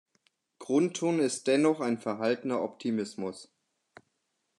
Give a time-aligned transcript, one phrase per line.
[0.57, 3.53] Grundton ist dennoch ein verhaltener Optimismus.